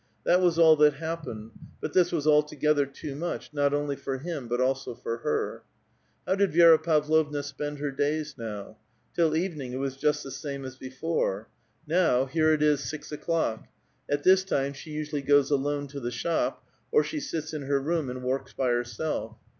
[0.23, 4.47] That was all that happened, but this was altogether too much, not only for him,
[4.47, 5.61] but also for her.
[6.27, 8.77] How did Vi6ra Pavlovna spend her days now?
[9.13, 11.47] Till evening it was just the same as before.
[11.85, 13.67] Now, here it is six o'clock;
[14.09, 17.79] at this time she usually goes alone to the shop, or she sits in her
[17.79, 19.37] room, and works by herself.